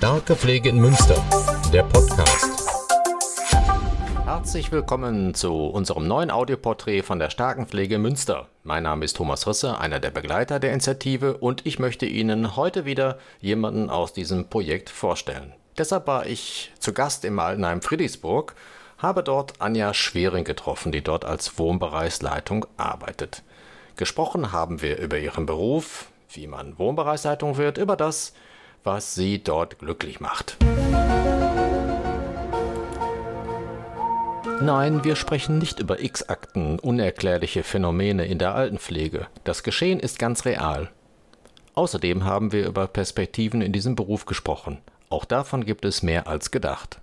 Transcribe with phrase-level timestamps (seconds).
[0.00, 1.22] Starke Pflege in Münster,
[1.74, 2.88] der Podcast.
[4.24, 8.48] Herzlich willkommen zu unserem neuen Audioporträt von der Starken Pflege Münster.
[8.62, 12.86] Mein Name ist Thomas Risse, einer der Begleiter der Initiative und ich möchte Ihnen heute
[12.86, 15.52] wieder jemanden aus diesem Projekt vorstellen.
[15.76, 18.54] Deshalb war ich zu Gast im Altenheim Friedrichsburg,
[18.96, 23.42] habe dort Anja Schwering getroffen, die dort als Wohnbereichsleitung arbeitet.
[23.96, 28.32] Gesprochen haben wir über ihren Beruf, wie man Wohnbereichsleitung wird, über das,
[28.84, 30.56] was sie dort glücklich macht.
[34.62, 39.26] Nein, wir sprechen nicht über X-Akten, unerklärliche Phänomene in der Altenpflege.
[39.44, 40.90] Das Geschehen ist ganz real.
[41.74, 44.78] Außerdem haben wir über Perspektiven in diesem Beruf gesprochen.
[45.08, 47.00] Auch davon gibt es mehr als gedacht.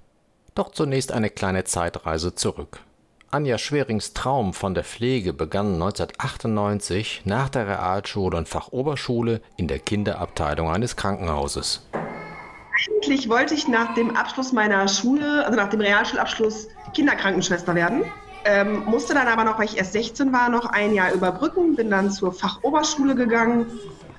[0.54, 2.82] Doch zunächst eine kleine Zeitreise zurück.
[3.30, 9.80] Anja Schwerings Traum von der Pflege begann 1998 nach der Realschule und Fachoberschule in der
[9.80, 11.86] Kinderabteilung eines Krankenhauses.
[11.92, 18.06] Eigentlich wollte ich nach dem Abschluss meiner Schule, also nach dem Realschulabschluss, Kinderkrankenschwester werden.
[18.46, 21.90] Ähm, musste dann aber noch, weil ich erst 16 war, noch ein Jahr überbrücken, bin
[21.90, 23.66] dann zur Fachoberschule gegangen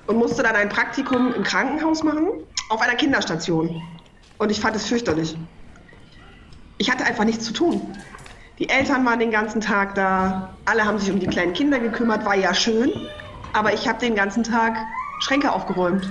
[0.05, 2.27] und musste dann ein Praktikum im Krankenhaus machen,
[2.69, 3.81] auf einer Kinderstation.
[4.37, 5.35] Und ich fand es fürchterlich.
[6.77, 7.81] Ich hatte einfach nichts zu tun.
[8.59, 12.25] Die Eltern waren den ganzen Tag da, alle haben sich um die kleinen Kinder gekümmert,
[12.25, 12.91] war ja schön,
[13.53, 14.75] aber ich habe den ganzen Tag
[15.21, 16.09] Schränke aufgeräumt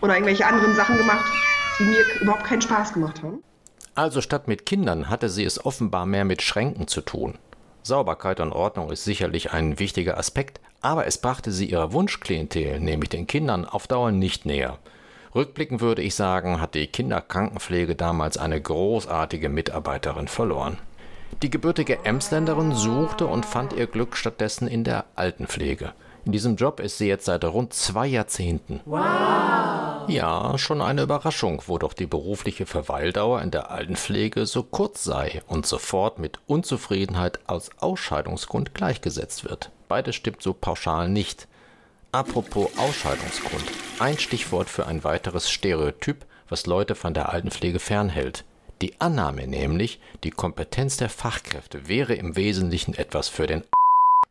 [0.00, 1.30] oder irgendwelche anderen Sachen gemacht,
[1.78, 3.42] die mir überhaupt keinen Spaß gemacht haben.
[3.94, 7.36] Also statt mit Kindern hatte sie es offenbar mehr mit Schränken zu tun.
[7.82, 13.10] Sauberkeit und Ordnung ist sicherlich ein wichtiger Aspekt, aber es brachte sie ihrer Wunschklientel, nämlich
[13.10, 14.78] den Kindern, auf Dauer nicht näher.
[15.34, 20.78] Rückblickend würde ich sagen, hat die Kinderkrankenpflege damals eine großartige Mitarbeiterin verloren.
[21.42, 25.92] Die gebürtige Emsländerin suchte und fand ihr Glück stattdessen in der Altenpflege.
[26.24, 28.80] In diesem Job ist sie jetzt seit rund zwei Jahrzehnten.
[28.84, 30.08] Wow!
[30.08, 35.42] Ja, schon eine Überraschung, wo doch die berufliche Verweildauer in der Altenpflege so kurz sei
[35.46, 39.70] und sofort mit Unzufriedenheit als Ausscheidungsgrund gleichgesetzt wird.
[39.88, 41.48] Beides stimmt so pauschal nicht.
[42.12, 43.64] Apropos Ausscheidungsgrund.
[43.98, 48.44] Ein Stichwort für ein weiteres Stereotyp, was Leute von der Altenpflege fernhält.
[48.82, 53.62] Die Annahme nämlich, die Kompetenz der Fachkräfte wäre im Wesentlichen etwas für den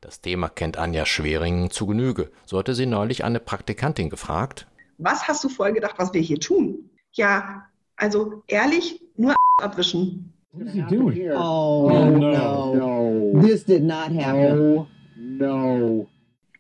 [0.02, 2.32] Das Thema kennt Anja Schweringen zu Genüge.
[2.46, 4.66] So hatte sie neulich eine Praktikantin gefragt.
[4.98, 6.90] Was hast du vorher gedacht, was wir hier tun?
[7.14, 7.66] Ja,
[7.96, 10.34] also ehrlich, nur abwischen.
[10.54, 11.32] What is he doing?
[11.32, 12.74] Oh, oh no.
[12.74, 13.42] no.
[13.42, 14.58] This did not happen.
[14.58, 14.88] No.
[15.16, 16.08] no.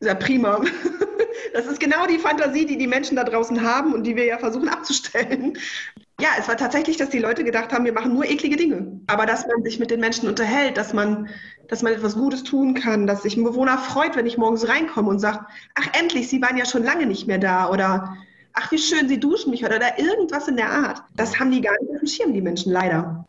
[0.01, 0.61] Ja, prima.
[1.51, 4.37] Das ist genau die Fantasie, die die Menschen da draußen haben und die wir ja
[4.37, 5.57] versuchen abzustellen.
[6.19, 8.99] Ja, es war tatsächlich, dass die Leute gedacht haben, wir machen nur eklige Dinge.
[9.07, 11.29] Aber dass man sich mit den Menschen unterhält, dass man,
[11.69, 15.09] dass man etwas Gutes tun kann, dass sich ein Bewohner freut, wenn ich morgens reinkomme
[15.09, 18.17] und sagt, ach endlich, Sie waren ja schon lange nicht mehr da oder
[18.53, 21.01] ach wie schön, Sie duschen mich oder da irgendwas in der Art.
[21.15, 23.25] Das haben die gar nicht auf dem Schirm, die Menschen, leider.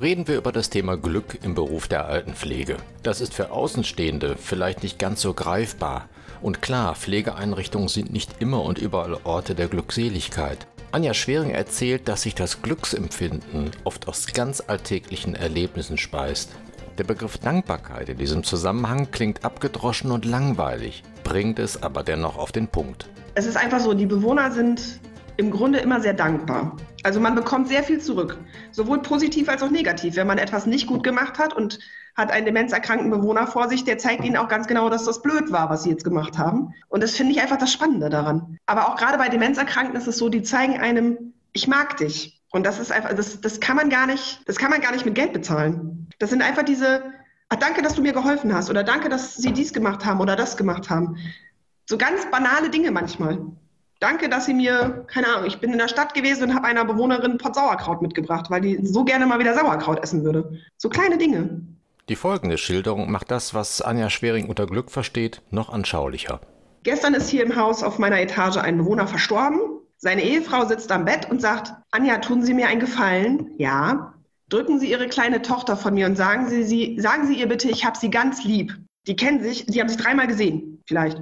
[0.00, 2.76] Reden wir über das Thema Glück im Beruf der Altenpflege.
[3.02, 6.08] Das ist für Außenstehende vielleicht nicht ganz so greifbar.
[6.40, 10.68] Und klar, Pflegeeinrichtungen sind nicht immer und überall Orte der Glückseligkeit.
[10.90, 16.50] Anja Schwering erzählt, dass sich das Glücksempfinden oft aus ganz alltäglichen Erlebnissen speist.
[16.96, 22.52] Der Begriff Dankbarkeit in diesem Zusammenhang klingt abgedroschen und langweilig, bringt es aber dennoch auf
[22.52, 23.06] den Punkt.
[23.34, 24.98] Es ist einfach so, die Bewohner sind
[25.36, 26.76] im Grunde immer sehr dankbar.
[27.02, 28.38] Also man bekommt sehr viel zurück,
[28.72, 30.16] sowohl positiv als auch negativ.
[30.16, 31.78] Wenn man etwas nicht gut gemacht hat und
[32.18, 35.52] hat einen demenzerkrankten Bewohner vor sich, der zeigt ihnen auch ganz genau, dass das blöd
[35.52, 36.74] war, was sie jetzt gemacht haben.
[36.88, 38.58] Und das finde ich einfach das Spannende daran.
[38.66, 42.42] Aber auch gerade bei Demenzerkrankten ist es so, die zeigen einem, ich mag dich.
[42.50, 45.04] Und das ist einfach, das, das kann man gar nicht, das kann man gar nicht
[45.04, 46.08] mit Geld bezahlen.
[46.18, 47.04] Das sind einfach diese,
[47.50, 50.34] ach, danke, dass du mir geholfen hast oder danke, dass sie dies gemacht haben oder
[50.34, 51.16] das gemacht haben.
[51.86, 53.38] So ganz banale Dinge manchmal.
[54.00, 56.84] Danke, dass Sie mir, keine Ahnung, ich bin in der Stadt gewesen und habe einer
[56.84, 60.60] Bewohnerin Pott Sauerkraut mitgebracht, weil die so gerne mal wieder Sauerkraut essen würde.
[60.76, 61.62] So kleine Dinge.
[62.08, 66.40] Die folgende Schilderung macht das, was Anja Schwering unter Glück versteht, noch anschaulicher.
[66.82, 69.60] Gestern ist hier im Haus auf meiner Etage ein Bewohner verstorben.
[69.96, 73.50] Seine Ehefrau sitzt am Bett und sagt, Anja, tun Sie mir einen Gefallen?
[73.58, 74.14] Ja.
[74.48, 77.68] Drücken Sie Ihre kleine Tochter von mir und sagen Sie, sie, sagen Sie ihr bitte,
[77.68, 78.74] ich habe sie ganz lieb.
[79.06, 81.20] Die kennen sich, die haben sich dreimal gesehen, vielleicht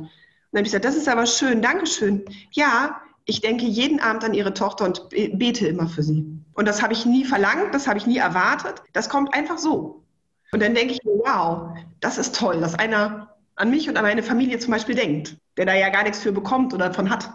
[0.57, 2.25] dann habe ich gesagt, das ist aber schön, Dankeschön.
[2.53, 6.25] Ja, ich denke jeden Abend an ihre Tochter und bete immer für sie.
[6.55, 8.83] Und das habe ich nie verlangt, das habe ich nie erwartet.
[8.95, 10.06] Das kommt einfach so.
[10.53, 14.05] Und dann denke ich mir, wow, das ist toll, dass einer an mich und an
[14.05, 17.31] meine Familie zum Beispiel denkt, der da ja gar nichts für bekommt oder davon hat.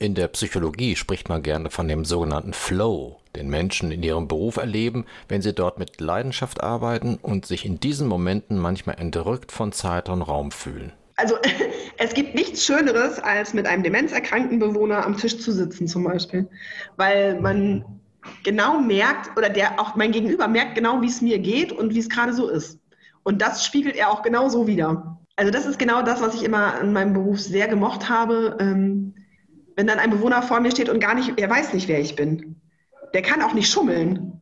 [0.00, 4.56] In der Psychologie spricht man gerne von dem sogenannten Flow, den Menschen in ihrem Beruf
[4.56, 9.72] erleben, wenn sie dort mit Leidenschaft arbeiten und sich in diesen Momenten manchmal entrückt von
[9.72, 11.36] Zeit und Raum fühlen also
[11.98, 16.48] es gibt nichts Schöneres, als mit einem demenzerkrankten Bewohner am Tisch zu sitzen zum Beispiel.
[16.96, 17.84] Weil man,
[18.44, 21.98] genau merkt oder der auch mein Gegenüber merkt genau, wie es mir geht und wie
[21.98, 22.78] es gerade so ist.
[23.22, 25.18] Und das spiegelt er auch genau so wieder.
[25.36, 28.56] Also das ist genau das, was ich immer in meinem Beruf sehr gemocht habe.
[28.60, 29.14] Ähm,
[29.76, 32.16] wenn dann ein Bewohner vor mir steht und gar nicht, er weiß nicht, wer ich
[32.16, 32.56] bin.
[33.14, 34.40] Der kann auch nicht schummeln.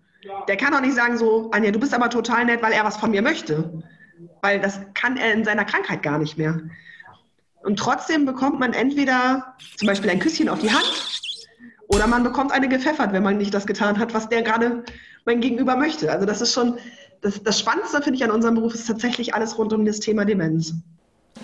[0.48, 2.96] Der kann auch nicht sagen so, Anja, du bist aber total nett, weil er was
[2.96, 3.82] von mir möchte.
[4.40, 6.60] Weil das kann er in seiner Krankheit gar nicht mehr.
[7.62, 10.86] Und trotzdem bekommt man entweder zum Beispiel ein Küsschen auf die Hand
[11.88, 14.84] oder man bekommt eine gepfeffert, wenn man nicht das getan hat, was der gerade
[15.24, 16.10] mein Gegenüber möchte.
[16.10, 16.78] Also das ist schon,
[17.20, 20.24] das, das Spannendste finde ich an unserem Beruf ist tatsächlich alles rund um das Thema
[20.24, 20.74] Demenz.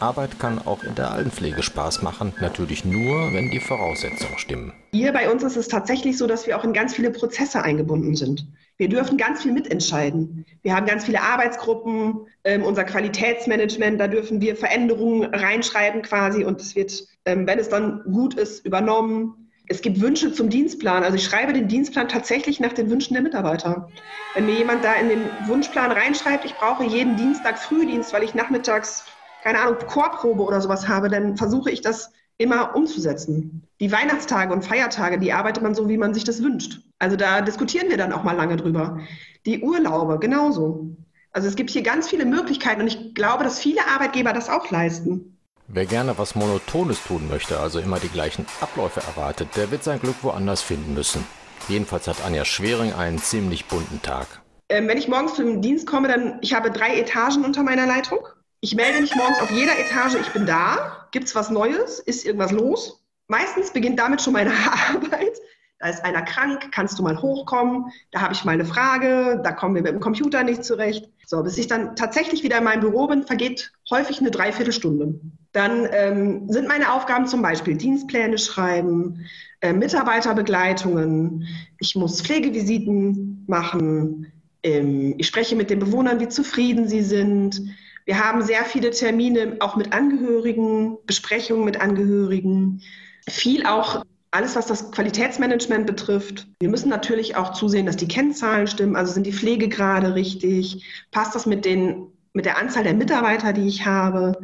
[0.01, 4.73] Arbeit kann auch in der Altenpflege Spaß machen, natürlich nur, wenn die Voraussetzungen stimmen.
[4.93, 8.17] Hier bei uns ist es tatsächlich so, dass wir auch in ganz viele Prozesse eingebunden
[8.17, 8.47] sind.
[8.79, 10.47] Wir dürfen ganz viel mitentscheiden.
[10.63, 16.61] Wir haben ganz viele Arbeitsgruppen, ähm, unser Qualitätsmanagement, da dürfen wir Veränderungen reinschreiben quasi und
[16.61, 19.42] es wird, ähm, wenn es dann gut ist, übernommen.
[19.69, 21.03] Es gibt Wünsche zum Dienstplan.
[21.03, 23.89] Also ich schreibe den Dienstplan tatsächlich nach den Wünschen der Mitarbeiter.
[24.35, 28.35] Wenn mir jemand da in den Wunschplan reinschreibt, ich brauche jeden Dienstag Frühdienst, weil ich
[28.35, 29.05] nachmittags
[29.43, 33.63] keine Ahnung, Chorprobe oder sowas habe, dann versuche ich das immer umzusetzen.
[33.81, 36.81] Die Weihnachtstage und Feiertage, die arbeitet man so, wie man sich das wünscht.
[36.99, 39.01] Also da diskutieren wir dann auch mal lange drüber.
[39.45, 40.97] Die Urlaube, genauso.
[41.33, 44.71] Also es gibt hier ganz viele Möglichkeiten und ich glaube, dass viele Arbeitgeber das auch
[44.71, 45.37] leisten.
[45.75, 50.01] Wer gerne was Monotones tun möchte, also immer die gleichen Abläufe erwartet, der wird sein
[50.01, 51.27] Glück woanders finden müssen.
[51.67, 54.27] Jedenfalls hat Anja Schwering einen ziemlich bunten Tag.
[54.69, 58.19] Ähm, wenn ich morgens zum Dienst komme, dann ich habe drei Etagen unter meiner Leitung.
[58.61, 61.07] Ich melde mich morgens auf jeder Etage, ich bin da.
[61.11, 62.01] Gibt es was Neues?
[62.01, 63.03] Ist irgendwas los?
[63.29, 64.51] Meistens beginnt damit schon meine
[64.91, 65.39] Arbeit.
[65.79, 67.87] Da ist einer krank, kannst du mal hochkommen?
[68.11, 71.09] Da habe ich mal eine Frage, da kommen wir mit dem Computer nicht zurecht.
[71.25, 75.19] So, bis ich dann tatsächlich wieder in meinem Büro bin, vergeht häufig eine Dreiviertelstunde.
[75.53, 79.27] Dann ähm, sind meine Aufgaben zum Beispiel Dienstpläne schreiben,
[79.61, 81.47] äh, Mitarbeiterbegleitungen,
[81.79, 84.33] ich muss Pflegevisiten machen,
[84.63, 87.61] ähm, ich spreche mit den Bewohnern, wie zufrieden sie sind,
[88.05, 92.83] wir haben sehr viele Termine auch mit Angehörigen, Besprechungen mit Angehörigen,
[93.29, 96.49] viel auch alles, was das Qualitätsmanagement betrifft.
[96.61, 98.97] Wir müssen natürlich auch zusehen, dass die Kennzahlen stimmen.
[98.97, 100.85] Also sind die Pflegegrade richtig?
[101.11, 104.39] Passt das mit, den, mit der Anzahl der Mitarbeiter, die ich habe?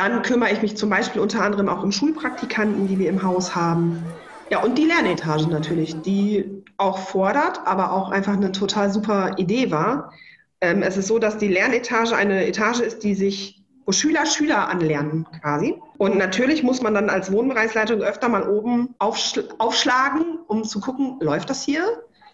[0.00, 3.54] Dann kümmere ich mich zum Beispiel unter anderem auch um Schulpraktikanten, die wir im Haus
[3.54, 4.02] haben.
[4.48, 9.70] Ja, und die Lernetage natürlich, die auch fordert, aber auch einfach eine total super Idee
[9.70, 10.14] war.
[10.62, 14.70] Ähm, es ist so, dass die Lernetage eine Etage ist, die sich, wo Schüler Schüler
[14.70, 15.76] anlernen quasi.
[15.98, 21.18] Und natürlich muss man dann als Wohnbereichsleitung öfter mal oben aufschl aufschlagen, um zu gucken,
[21.20, 21.84] läuft das hier?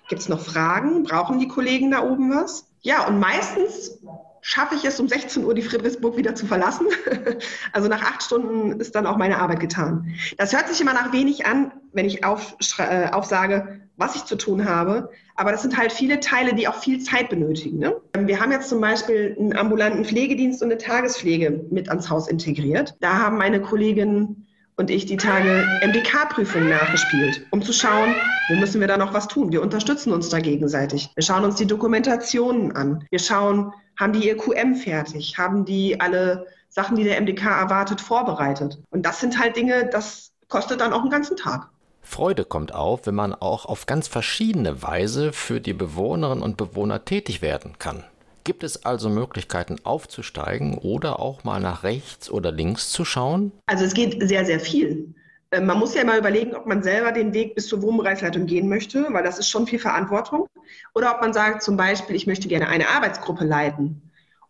[0.08, 1.02] Gibt es noch Fragen?
[1.02, 2.68] Brauchen die Kollegen da oben was?
[2.82, 3.98] Ja, und meistens
[4.46, 6.86] schaffe ich es, um 16 Uhr die Friedrichsburg wieder zu verlassen.
[7.72, 10.14] also nach acht Stunden ist dann auch meine Arbeit getan.
[10.38, 14.64] Das hört sich immer nach wenig an, wenn ich äh, aufsage, was ich zu tun
[14.64, 15.10] habe.
[15.34, 17.78] Aber das sind halt viele Teile, die auch viel Zeit benötigen.
[17.78, 17.96] Ne?
[18.16, 22.94] Wir haben jetzt zum Beispiel einen ambulanten Pflegedienst und eine Tagespflege mit ans Haus integriert.
[23.00, 24.46] Da haben meine Kolleginnen
[24.76, 28.14] und ich die Tage MDK-Prüfungen nachgespielt, um zu schauen,
[28.48, 29.50] wo müssen wir da noch was tun.
[29.50, 31.10] Wir unterstützen uns da gegenseitig.
[31.16, 33.04] Wir schauen uns die Dokumentationen an.
[33.10, 35.38] Wir schauen, haben die ihr QM fertig?
[35.38, 38.78] Haben die alle Sachen, die der MDK erwartet, vorbereitet?
[38.90, 41.68] Und das sind halt Dinge, das kostet dann auch einen ganzen Tag.
[42.02, 47.04] Freude kommt auf, wenn man auch auf ganz verschiedene Weise für die Bewohnerinnen und Bewohner
[47.04, 48.04] tätig werden kann.
[48.44, 53.50] Gibt es also Möglichkeiten aufzusteigen oder auch mal nach rechts oder links zu schauen?
[53.66, 55.15] Also es geht sehr, sehr viel.
[55.50, 58.68] Äh, man muss ja mal überlegen, ob man selber den Weg bis zur Wohnbereichsleitung gehen
[58.68, 60.48] möchte, weil das ist schon viel Verantwortung.
[60.94, 64.02] Oder ob man sagt, zum Beispiel, ich möchte gerne eine Arbeitsgruppe leiten.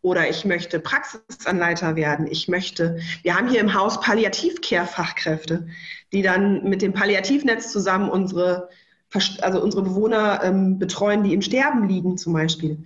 [0.03, 2.27] Oder ich möchte Praxisanleiter werden.
[2.29, 5.67] Ich möchte, wir haben hier im Haus Palliativcare-Fachkräfte,
[6.13, 8.69] die dann mit dem Palliativnetz zusammen unsere,
[9.41, 12.85] also unsere Bewohner ähm, betreuen, die im Sterben liegen zum Beispiel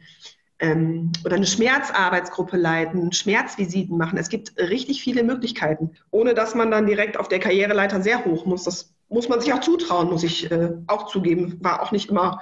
[0.61, 4.19] ähm, oder eine Schmerzarbeitsgruppe leiten, Schmerzvisiten machen.
[4.19, 8.47] Es gibt richtig viele Möglichkeiten, ohne dass man dann direkt auf der Karriereleiter sehr hoch
[8.47, 8.65] muss.
[8.65, 11.59] Das muss man sich auch zutrauen, muss ich äh, auch zugeben.
[11.61, 12.41] War auch nicht immer,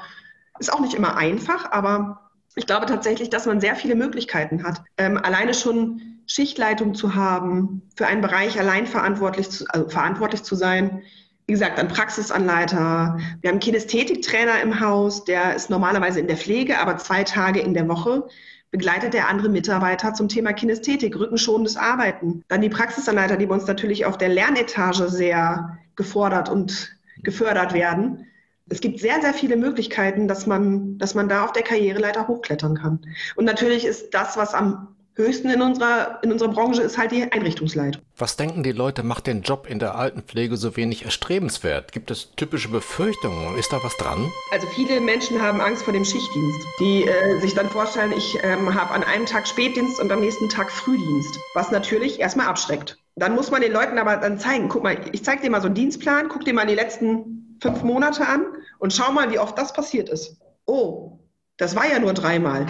[0.58, 4.82] ist auch nicht immer einfach, aber ich glaube tatsächlich, dass man sehr viele Möglichkeiten hat.
[4.96, 10.56] Ähm, alleine schon Schichtleitung zu haben, für einen Bereich allein verantwortlich zu, also verantwortlich zu
[10.56, 11.02] sein,
[11.48, 13.18] wie gesagt, ein Praxisanleiter.
[13.40, 17.72] Wir haben Kinästhetiktrainer im Haus, der ist normalerweise in der Pflege, aber zwei Tage in
[17.72, 18.28] der Woche
[18.70, 22.44] begleitet der andere Mitarbeiter zum Thema Kinästhetik, rückenschonendes Arbeiten.
[22.48, 28.26] Dann die Praxisanleiter, die bei uns natürlich auf der Lernetage sehr gefordert und gefördert werden.
[28.68, 32.76] Es gibt sehr, sehr viele Möglichkeiten, dass man, dass man da auf der Karriereleiter hochklettern
[32.76, 33.00] kann.
[33.36, 37.30] Und natürlich ist das, was am höchsten in unserer, in unserer Branche ist halt die
[37.30, 38.00] Einrichtungsleitung.
[38.16, 41.92] Was denken die Leute, macht den Job in der Altenpflege so wenig erstrebenswert?
[41.92, 43.58] Gibt es typische Befürchtungen?
[43.58, 44.30] Ist da was dran?
[44.52, 48.72] Also viele Menschen haben Angst vor dem Schichtdienst, die äh, sich dann vorstellen, ich ähm,
[48.72, 52.96] habe an einem Tag Spätdienst und am nächsten Tag Frühdienst, was natürlich erstmal abschreckt.
[53.16, 55.66] Dann muss man den Leuten aber dann zeigen, guck mal, ich zeige dir mal so
[55.66, 58.46] einen Dienstplan, guck dir mal die letzten fünf Monate an
[58.78, 60.36] und schau mal, wie oft das passiert ist.
[60.64, 61.18] Oh,
[61.56, 62.66] das war ja nur dreimal.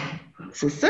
[0.51, 0.87] Siehst du?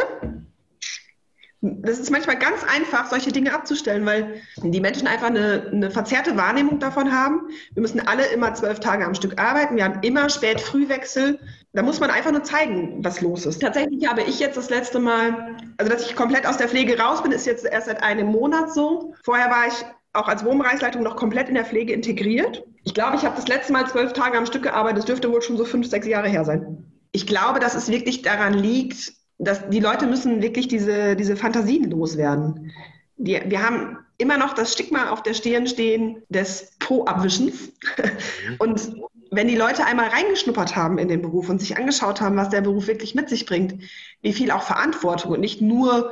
[1.61, 6.37] Das ist manchmal ganz einfach, solche Dinge abzustellen, weil die Menschen einfach eine, eine, verzerrte
[6.37, 7.49] Wahrnehmung davon haben.
[7.73, 9.75] Wir müssen alle immer zwölf Tage am Stück arbeiten.
[9.75, 11.39] Wir haben immer Spät-Frühwechsel.
[11.73, 13.61] Da muss man einfach nur zeigen, was los ist.
[13.61, 17.21] Tatsächlich habe ich jetzt das letzte Mal, also dass ich komplett aus der Pflege raus
[17.21, 19.13] bin, ist jetzt erst seit einem Monat so.
[19.25, 22.63] Vorher war ich auch als Wohnbereichsleitung noch komplett in der Pflege integriert.
[22.85, 24.99] Ich glaube, ich habe das letzte Mal zwölf Tage am Stück gearbeitet.
[24.99, 26.85] Das dürfte wohl schon so fünf, sechs Jahre her sein.
[27.11, 31.89] Ich glaube, dass es wirklich daran liegt, dass die Leute müssen wirklich diese, diese Fantasien
[31.89, 32.71] loswerden.
[33.17, 37.71] Die, wir haben immer noch das Stigma auf der Stirn stehen des Po-Abwischens.
[37.97, 38.55] Mhm.
[38.59, 38.91] Und
[39.31, 42.61] wenn die Leute einmal reingeschnuppert haben in den Beruf und sich angeschaut haben, was der
[42.61, 43.81] Beruf wirklich mit sich bringt,
[44.21, 46.11] wie viel auch Verantwortung und nicht nur